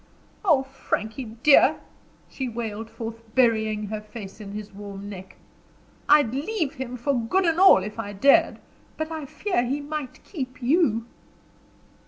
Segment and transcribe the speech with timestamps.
[0.43, 1.79] "Oh, Franky dear,"
[2.27, 5.35] she wailed forth, burying her face in his warm neck.
[6.09, 8.57] "I'd leave him for good and all, if I dared;
[8.97, 11.05] but I fear he might keep you."